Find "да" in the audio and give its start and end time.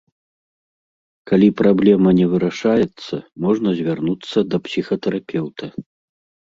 4.53-4.57